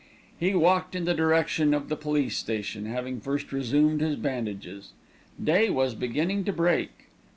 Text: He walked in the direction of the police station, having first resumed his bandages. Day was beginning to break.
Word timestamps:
He 0.39 0.55
walked 0.55 0.95
in 0.95 1.05
the 1.05 1.13
direction 1.13 1.75
of 1.75 1.87
the 1.87 1.95
police 1.95 2.35
station, 2.35 2.87
having 2.87 3.21
first 3.21 3.51
resumed 3.53 4.01
his 4.01 4.15
bandages. 4.15 4.93
Day 5.43 5.69
was 5.69 5.93
beginning 5.93 6.43
to 6.45 6.51
break. 6.51 7.11